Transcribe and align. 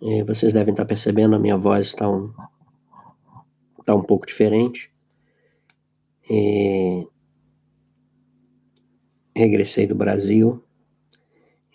E 0.00 0.22
vocês 0.22 0.52
devem 0.52 0.72
estar 0.72 0.84
percebendo, 0.84 1.36
a 1.36 1.38
minha 1.38 1.56
voz 1.56 1.88
está 1.88 2.08
um, 2.08 2.32
tá 3.84 3.94
um 3.94 4.02
pouco 4.02 4.26
diferente. 4.26 4.90
E 6.30 7.06
regressei 9.34 9.86
do 9.86 9.94
Brasil 9.94 10.62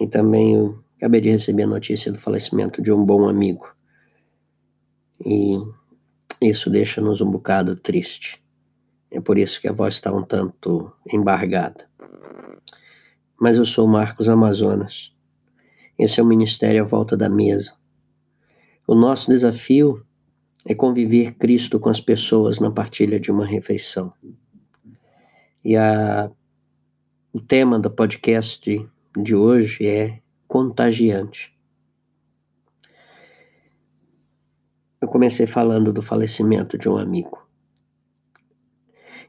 e 0.00 0.06
também 0.06 0.74
acabei 0.96 1.20
de 1.20 1.30
receber 1.30 1.64
a 1.64 1.66
notícia 1.66 2.10
do 2.10 2.18
falecimento 2.18 2.80
de 2.80 2.90
um 2.90 3.04
bom 3.04 3.28
amigo. 3.28 3.66
E 5.24 5.58
isso 6.40 6.70
deixa-nos 6.70 7.20
um 7.20 7.30
bocado 7.30 7.76
triste. 7.76 8.42
É 9.10 9.20
por 9.20 9.36
isso 9.36 9.60
que 9.60 9.68
a 9.68 9.72
voz 9.72 9.94
está 9.94 10.10
um 10.12 10.22
tanto 10.22 10.90
embargada. 11.12 11.86
Mas 13.38 13.58
eu 13.58 13.66
sou 13.66 13.86
Marcos 13.86 14.28
Amazonas. 14.28 15.12
Esse 16.00 16.18
é 16.18 16.22
o 16.22 16.26
Ministério 16.26 16.82
à 16.82 16.86
Volta 16.86 17.14
da 17.14 17.28
Mesa. 17.28 17.74
O 18.86 18.94
nosso 18.94 19.30
desafio 19.30 20.02
é 20.64 20.74
conviver 20.74 21.34
Cristo 21.34 21.78
com 21.78 21.90
as 21.90 22.00
pessoas 22.00 22.58
na 22.58 22.70
partilha 22.70 23.20
de 23.20 23.30
uma 23.30 23.44
refeição. 23.44 24.10
E 25.62 25.76
a, 25.76 26.30
o 27.34 27.38
tema 27.38 27.78
do 27.78 27.90
podcast 27.90 28.88
de 29.14 29.34
hoje 29.34 29.86
é 29.86 30.22
contagiante. 30.48 31.54
Eu 35.02 35.08
comecei 35.08 35.46
falando 35.46 35.92
do 35.92 36.00
falecimento 36.00 36.78
de 36.78 36.88
um 36.88 36.96
amigo. 36.96 37.46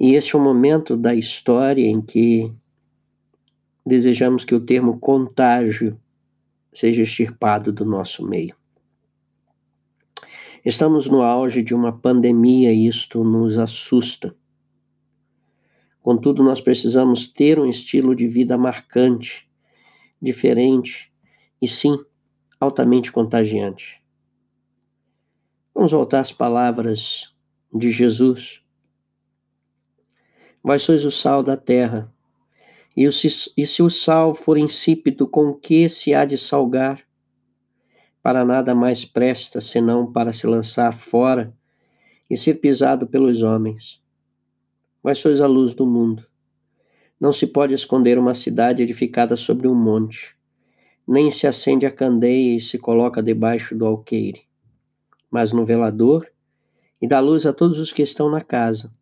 E 0.00 0.14
este 0.14 0.34
é 0.34 0.38
o 0.38 0.42
momento 0.42 0.96
da 0.96 1.14
história 1.14 1.86
em 1.86 2.02
que 2.02 2.52
desejamos 3.86 4.44
que 4.44 4.52
o 4.52 4.60
termo 4.60 4.98
contágio 4.98 5.96
seja 6.76 7.02
extirpado 7.02 7.72
do 7.72 7.86
nosso 7.86 8.26
meio. 8.26 8.54
Estamos 10.62 11.06
no 11.06 11.22
auge 11.22 11.62
de 11.62 11.74
uma 11.74 11.90
pandemia 11.90 12.72
e 12.72 12.86
isto 12.86 13.24
nos 13.24 13.56
assusta. 13.56 14.36
Contudo, 16.02 16.42
nós 16.42 16.60
precisamos 16.60 17.26
ter 17.26 17.58
um 17.58 17.64
estilo 17.64 18.14
de 18.14 18.28
vida 18.28 18.58
marcante, 18.58 19.48
diferente 20.20 21.10
e, 21.62 21.66
sim, 21.66 21.98
altamente 22.60 23.10
contagiante. 23.10 24.02
Vamos 25.74 25.92
voltar 25.92 26.20
às 26.20 26.32
palavras 26.32 27.34
de 27.72 27.90
Jesus. 27.90 28.60
Vós 30.62 30.82
sois 30.82 31.04
o 31.04 31.10
sal 31.10 31.42
da 31.42 31.56
terra, 31.56 32.12
e, 32.96 33.66
se 33.66 33.82
o 33.82 33.90
sal 33.90 34.34
for 34.34 34.56
insípido, 34.56 35.26
com 35.26 35.52
que 35.52 35.88
se 35.88 36.14
há 36.14 36.24
de 36.24 36.38
salgar? 36.38 37.06
para 38.26 38.44
nada 38.44 38.74
mais 38.74 39.04
presta 39.04 39.60
senão 39.60 40.10
para 40.10 40.32
se 40.32 40.48
lançar 40.48 40.92
fora 40.98 41.54
e 42.28 42.36
ser 42.36 42.54
pisado 42.54 43.06
pelos 43.06 43.40
homens. 43.40 44.02
Mas 45.00 45.20
sois 45.20 45.40
a 45.40 45.46
luz 45.46 45.74
do 45.74 45.86
mundo. 45.86 46.26
Não 47.20 47.32
se 47.32 47.46
pode 47.46 47.72
esconder 47.72 48.18
uma 48.18 48.34
cidade 48.34 48.82
edificada 48.82 49.36
sobre 49.36 49.68
um 49.68 49.76
monte, 49.76 50.34
nem 51.06 51.30
se 51.30 51.46
acende 51.46 51.86
a 51.86 51.90
candeia 51.92 52.56
e 52.56 52.60
se 52.60 52.80
coloca 52.80 53.22
debaixo 53.22 53.78
do 53.78 53.86
alqueire, 53.86 54.42
mas 55.30 55.52
no 55.52 55.64
velador 55.64 56.26
e 57.00 57.06
dá 57.06 57.20
luz 57.20 57.46
a 57.46 57.52
todos 57.52 57.78
os 57.78 57.92
que 57.92 58.02
estão 58.02 58.28
na 58.28 58.40
casa. 58.40 58.92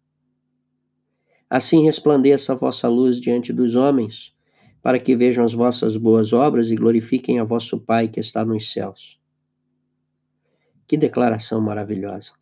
Assim 1.49 1.85
resplandeça 1.85 2.53
a 2.53 2.57
vossa 2.57 2.89
luz 2.89 3.21
diante 3.21 3.53
dos 3.53 3.77
homens, 3.77 4.35
para 4.83 4.99
que 4.99 5.17
vejam 5.17 5.45
as 5.45 5.53
vossas 5.53 5.97
boas 5.97 6.33
obras 6.33 6.71
e 6.71 6.77
glorifiquem 6.77 7.39
a 7.39 7.45
vosso 7.45 7.79
Pai 7.79 8.09
que 8.09 8.21
está 8.21 8.45
nos 8.45 8.73
céus. 8.73 9.19
Que 10.87 10.97
declaração 10.97 11.61
maravilhosa. 11.61 12.33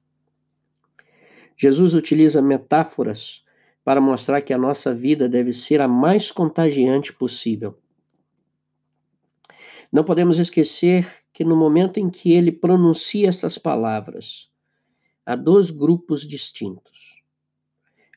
Jesus 1.56 1.94
utiliza 1.94 2.42
metáforas 2.42 3.44
para 3.84 4.00
mostrar 4.00 4.40
que 4.40 4.52
a 4.52 4.58
nossa 4.58 4.94
vida 4.94 5.28
deve 5.28 5.52
ser 5.52 5.80
a 5.80 5.88
mais 5.88 6.30
contagiante 6.30 7.12
possível. 7.12 7.78
Não 9.92 10.04
podemos 10.04 10.38
esquecer 10.38 11.22
que 11.32 11.44
no 11.44 11.56
momento 11.56 11.98
em 11.98 12.10
que 12.10 12.32
ele 12.32 12.50
pronuncia 12.50 13.28
essas 13.28 13.58
palavras, 13.58 14.48
há 15.24 15.36
dois 15.36 15.70
grupos 15.70 16.26
distintos. 16.26 17.11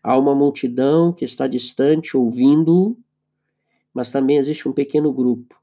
Há 0.07 0.15
uma 0.19 0.35
multidão 0.35 1.11
que 1.11 1.25
está 1.25 1.47
distante 1.47 2.15
ouvindo-o, 2.15 2.95
mas 3.91 4.11
também 4.11 4.37
existe 4.37 4.69
um 4.69 4.71
pequeno 4.71 5.11
grupo, 5.11 5.59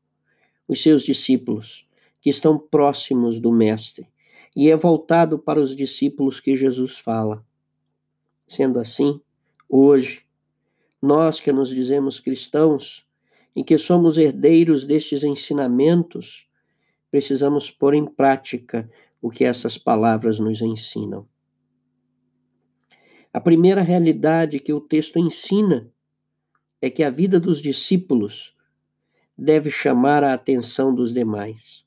os 0.67 0.83
seus 0.83 1.05
discípulos, 1.05 1.87
que 2.21 2.29
estão 2.29 2.59
próximos 2.59 3.39
do 3.39 3.53
Mestre 3.53 4.09
e 4.57 4.69
é 4.69 4.77
voltado 4.77 5.39
para 5.39 5.61
os 5.61 5.77
discípulos 5.77 6.41
que 6.41 6.57
Jesus 6.57 6.99
fala. 6.99 7.47
Sendo 8.49 8.81
assim, 8.81 9.21
hoje, 9.69 10.25
nós 11.01 11.39
que 11.39 11.53
nos 11.53 11.71
dizemos 11.71 12.19
cristãos 12.19 13.07
e 13.55 13.63
que 13.63 13.79
somos 13.79 14.19
herdeiros 14.19 14.85
destes 14.85 15.23
ensinamentos, 15.23 16.49
precisamos 17.13 17.71
pôr 17.71 17.95
em 17.95 18.05
prática 18.05 18.91
o 19.21 19.31
que 19.31 19.45
essas 19.45 19.79
palavras 19.79 20.41
nos 20.41 20.61
ensinam. 20.61 21.29
A 23.33 23.41
primeira 23.41 23.81
realidade 23.81 24.61
que 24.61 24.75
o 24.75 24.81
texto 24.81 25.19
ensina 25.19 25.91
é 26.83 26.91
que 26.91 27.03
a 27.03 27.09
vida 27.09 27.41
dos 27.41 27.63
discípulos 27.63 28.55
deve 29.39 29.71
chamar 29.71 30.23
a 30.23 30.35
atenção 30.35 30.95
dos 30.95 31.15
demais. 31.15 31.83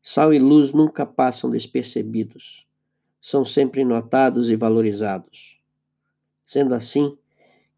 Sal 0.00 0.32
e 0.32 0.38
luz 0.38 0.72
nunca 0.72 1.04
passam 1.04 1.50
despercebidos, 1.50 2.64
são 3.20 3.44
sempre 3.44 3.84
notados 3.84 4.50
e 4.50 4.56
valorizados. 4.56 5.58
Sendo 6.46 6.74
assim, 6.74 7.18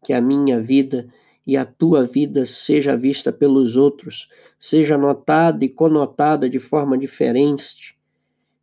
que 0.03 0.13
a 0.13 0.21
minha 0.21 0.61
vida 0.61 1.11
e 1.45 1.57
a 1.57 1.65
tua 1.65 2.05
vida 2.05 2.45
seja 2.45 2.95
vista 2.95 3.31
pelos 3.31 3.75
outros, 3.75 4.29
seja 4.59 4.95
notada 4.95 5.65
e 5.65 5.69
conotada 5.69 6.47
de 6.47 6.59
forma 6.59 6.95
diferente, 6.95 7.97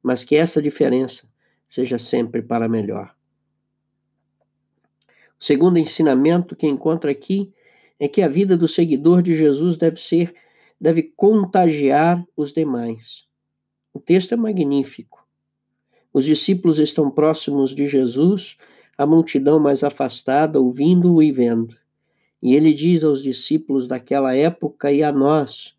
mas 0.01 0.23
que 0.23 0.37
essa 0.37 0.63
diferença 0.63 1.27
seja 1.67 1.99
sempre 1.99 2.41
para 2.41 2.69
melhor. 2.69 3.13
Segundo 5.43 5.77
ensinamento 5.77 6.55
que 6.55 6.69
encontro 6.69 7.11
aqui 7.11 7.53
é 7.99 8.07
que 8.07 8.23
a 8.23 8.29
vida 8.29 8.57
do 8.57 8.69
seguidor 8.69 9.21
de 9.21 9.35
Jesus 9.35 9.77
deve 9.77 10.01
ser, 10.01 10.33
deve 10.81 11.03
contagiar 11.17 12.25
os 12.37 12.53
demais. 12.53 13.25
O 13.93 13.99
texto 13.99 14.35
é 14.35 14.37
magnífico. 14.37 15.27
Os 16.15 16.25
discípulos 16.25 16.79
estão 16.79 17.11
próximos 17.11 17.75
de 17.75 17.89
Jesus, 17.89 18.57
a 18.97 19.05
multidão 19.05 19.59
mais 19.59 19.83
afastada, 19.83 20.61
ouvindo-o 20.61 21.21
e 21.21 21.33
vendo. 21.33 21.77
E 22.41 22.55
ele 22.55 22.73
diz 22.73 23.03
aos 23.03 23.21
discípulos 23.21 23.89
daquela 23.89 24.37
época 24.37 24.93
e 24.93 25.03
a 25.03 25.11
nós 25.11 25.75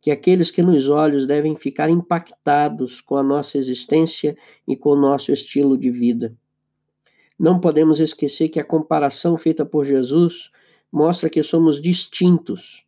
que 0.00 0.10
aqueles 0.10 0.50
que 0.50 0.60
nos 0.60 0.88
olhos 0.88 1.24
devem 1.24 1.54
ficar 1.54 1.88
impactados 1.88 3.00
com 3.00 3.16
a 3.16 3.22
nossa 3.22 3.58
existência 3.58 4.36
e 4.66 4.76
com 4.76 4.90
o 4.90 5.00
nosso 5.00 5.32
estilo 5.32 5.78
de 5.78 5.88
vida. 5.88 6.36
Não 7.40 7.58
podemos 7.58 8.00
esquecer 8.00 8.50
que 8.50 8.60
a 8.60 8.64
comparação 8.64 9.38
feita 9.38 9.64
por 9.64 9.86
Jesus 9.86 10.50
mostra 10.92 11.30
que 11.30 11.42
somos 11.42 11.80
distintos, 11.80 12.84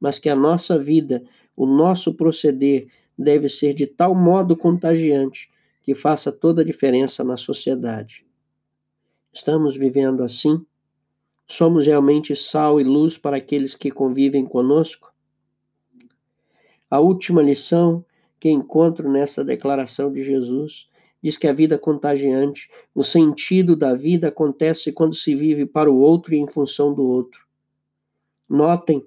mas 0.00 0.18
que 0.18 0.28
a 0.28 0.34
nossa 0.34 0.76
vida, 0.76 1.22
o 1.56 1.64
nosso 1.66 2.12
proceder 2.12 2.88
deve 3.16 3.48
ser 3.48 3.74
de 3.74 3.86
tal 3.86 4.12
modo 4.12 4.56
contagiante 4.56 5.48
que 5.84 5.94
faça 5.94 6.32
toda 6.32 6.62
a 6.62 6.64
diferença 6.64 7.22
na 7.22 7.36
sociedade. 7.36 8.26
Estamos 9.32 9.76
vivendo 9.76 10.24
assim? 10.24 10.66
Somos 11.46 11.86
realmente 11.86 12.34
sal 12.34 12.80
e 12.80 12.82
luz 12.82 13.16
para 13.16 13.36
aqueles 13.36 13.76
que 13.76 13.92
convivem 13.92 14.44
conosco? 14.44 15.14
A 16.90 16.98
última 16.98 17.40
lição 17.40 18.04
que 18.40 18.50
encontro 18.50 19.08
nessa 19.08 19.44
declaração 19.44 20.12
de 20.12 20.24
Jesus 20.24 20.90
diz 21.22 21.36
que 21.36 21.46
a 21.46 21.52
vida 21.52 21.78
contagiante, 21.78 22.68
o 22.94 23.04
sentido 23.04 23.76
da 23.76 23.94
vida 23.94 24.28
acontece 24.28 24.92
quando 24.92 25.14
se 25.14 25.34
vive 25.34 25.64
para 25.64 25.90
o 25.90 25.98
outro 25.98 26.34
e 26.34 26.38
em 26.38 26.48
função 26.48 26.92
do 26.92 27.04
outro. 27.04 27.40
Notem, 28.48 29.06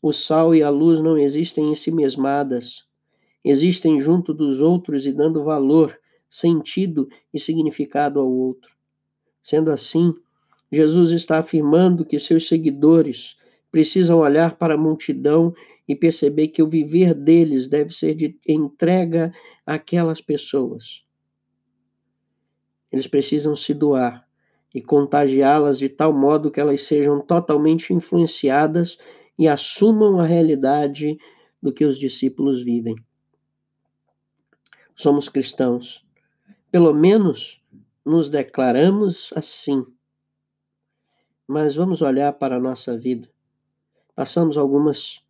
o 0.00 0.12
sal 0.12 0.54
e 0.54 0.62
a 0.62 0.70
luz 0.70 1.02
não 1.02 1.18
existem 1.18 1.72
em 1.72 1.74
si 1.74 1.90
mesmadas, 1.90 2.84
existem 3.44 4.00
junto 4.00 4.32
dos 4.32 4.60
outros 4.60 5.06
e 5.06 5.12
dando 5.12 5.42
valor, 5.42 5.98
sentido 6.30 7.08
e 7.32 7.40
significado 7.40 8.20
ao 8.20 8.30
outro. 8.30 8.70
Sendo 9.42 9.70
assim, 9.70 10.14
Jesus 10.70 11.10
está 11.10 11.38
afirmando 11.38 12.04
que 12.04 12.18
seus 12.18 12.48
seguidores 12.48 13.36
precisam 13.70 14.18
olhar 14.18 14.56
para 14.56 14.74
a 14.74 14.78
multidão 14.78 15.54
e 15.86 15.94
perceber 15.94 16.48
que 16.48 16.62
o 16.62 16.68
viver 16.68 17.12
deles 17.12 17.68
deve 17.68 17.92
ser 17.94 18.14
de 18.14 18.36
entrega 18.46 19.34
àquelas 19.66 20.20
pessoas. 20.20 21.04
Eles 22.94 23.08
precisam 23.08 23.56
se 23.56 23.74
doar 23.74 24.24
e 24.72 24.80
contagiá-las 24.80 25.80
de 25.80 25.88
tal 25.88 26.12
modo 26.12 26.48
que 26.48 26.60
elas 26.60 26.82
sejam 26.82 27.20
totalmente 27.20 27.92
influenciadas 27.92 29.00
e 29.36 29.48
assumam 29.48 30.20
a 30.20 30.24
realidade 30.24 31.18
do 31.60 31.72
que 31.72 31.84
os 31.84 31.98
discípulos 31.98 32.62
vivem. 32.62 32.94
somos 34.94 35.28
cristãos. 35.28 36.06
Pelo 36.70 36.94
menos 36.94 37.60
nos 38.04 38.28
declaramos 38.28 39.32
assim. 39.34 39.84
Mas 41.48 41.74
vamos 41.74 42.00
olhar 42.00 42.34
para 42.34 42.58
a 42.58 42.60
nossa 42.60 42.96
vida. 42.96 43.28
Passamos 44.14 44.56
algumas 44.56 45.20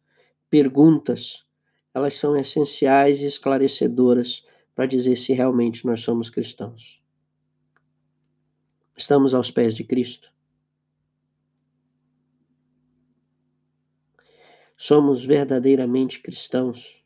perguntas. 0.50 1.42
Elas 1.94 2.12
são 2.12 2.36
essenciais 2.36 3.22
e 3.22 3.24
esclarecedoras 3.24 4.44
para 4.74 4.84
dizer 4.84 5.16
se 5.16 5.32
realmente 5.32 5.86
nós 5.86 6.02
somos 6.02 6.28
cristãos. 6.28 7.02
Estamos 8.96 9.34
aos 9.34 9.50
pés 9.50 9.74
de 9.74 9.82
Cristo? 9.82 10.32
Somos 14.76 15.24
verdadeiramente 15.24 16.20
cristãos? 16.20 17.02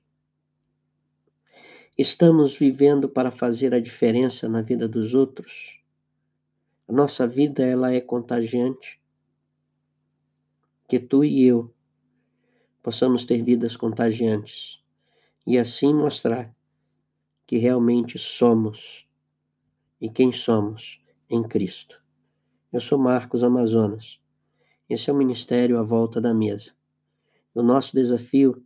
Estamos 1.96 2.54
vivendo 2.54 3.08
para 3.08 3.30
fazer 3.30 3.72
a 3.72 3.80
diferença 3.80 4.48
na 4.48 4.60
vida 4.60 4.86
dos 4.86 5.14
outros? 5.14 5.80
A 6.86 6.92
nossa 6.92 7.26
vida 7.26 7.64
ela 7.64 7.90
é 7.90 8.02
contagiante. 8.02 9.00
Que 10.86 11.00
tu 11.00 11.24
e 11.24 11.42
eu 11.42 11.74
possamos 12.82 13.24
ter 13.24 13.42
vidas 13.42 13.76
contagiantes 13.76 14.78
e 15.46 15.58
assim 15.58 15.94
mostrar 15.94 16.54
que 17.46 17.56
realmente 17.56 18.18
somos 18.18 19.06
e 19.98 20.10
quem 20.10 20.32
somos 20.32 21.00
em 21.30 21.42
Cristo. 21.42 22.00
Eu 22.72 22.80
sou 22.80 22.98
Marcos 22.98 23.42
Amazonas. 23.42 24.18
Esse 24.88 25.10
é 25.10 25.12
o 25.12 25.16
ministério 25.16 25.78
à 25.78 25.82
volta 25.82 26.20
da 26.20 26.32
mesa. 26.32 26.72
O 27.54 27.62
nosso 27.62 27.94
desafio 27.94 28.64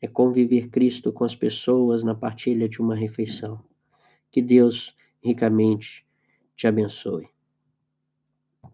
é 0.00 0.06
conviver 0.06 0.68
Cristo 0.68 1.12
com 1.12 1.24
as 1.24 1.34
pessoas 1.34 2.02
na 2.02 2.14
partilha 2.14 2.68
de 2.68 2.80
uma 2.80 2.94
refeição. 2.94 3.62
Que 4.30 4.42
Deus 4.42 4.94
ricamente 5.22 6.06
te 6.54 6.66
abençoe. 6.66 7.28